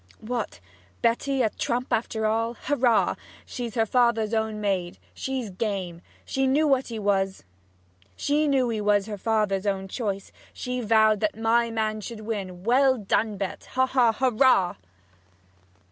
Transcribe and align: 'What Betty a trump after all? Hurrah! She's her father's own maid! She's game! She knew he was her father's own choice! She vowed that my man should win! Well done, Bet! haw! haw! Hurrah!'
'What 0.19 0.59
Betty 1.03 1.43
a 1.43 1.51
trump 1.51 1.93
after 1.93 2.25
all? 2.25 2.55
Hurrah! 2.55 3.17
She's 3.45 3.75
her 3.75 3.85
father's 3.85 4.33
own 4.33 4.59
maid! 4.59 4.97
She's 5.13 5.51
game! 5.51 6.01
She 6.25 6.47
knew 6.47 6.73
he 6.79 6.97
was 6.99 7.43
her 9.05 9.17
father's 9.19 9.67
own 9.67 9.87
choice! 9.87 10.31
She 10.53 10.81
vowed 10.81 11.19
that 11.19 11.37
my 11.37 11.69
man 11.69 12.01
should 12.01 12.21
win! 12.21 12.63
Well 12.63 12.97
done, 12.97 13.37
Bet! 13.37 13.65
haw! 13.73 13.85
haw! 13.85 14.11
Hurrah!' 14.13 14.77